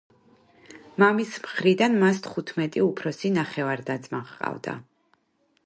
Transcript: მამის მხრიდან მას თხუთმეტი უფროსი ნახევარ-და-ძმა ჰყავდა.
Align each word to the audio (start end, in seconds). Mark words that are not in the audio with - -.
მამის 1.01 1.33
მხრიდან 1.43 1.99
მას 2.03 2.21
თხუთმეტი 2.29 2.83
უფროსი 2.87 3.31
ნახევარ-და-ძმა 3.37 4.23
ჰყავდა. 4.31 4.75